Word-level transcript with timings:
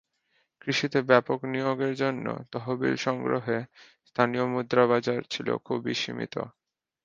কৃষিতে 0.61 0.99
ব্যাপক 1.09 1.37
বিনিয়োগের 1.43 1.93
জন্য 1.95 2.25
তহবিল 2.51 2.95
সংগ্রহে 3.05 3.57
স্থানীয় 4.07 4.45
মুদ্রা 4.53 4.83
বাজার 4.87 5.21
ছিল 5.33 5.47
খুবই 5.65 5.93
সীমিত। 6.01 6.35